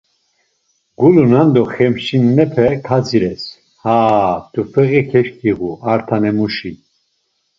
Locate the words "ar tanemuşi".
5.91-6.71